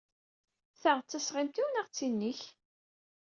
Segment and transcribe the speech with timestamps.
[0.81, 2.41] Ta d tasɣimt-iw neɣ d tin-ik?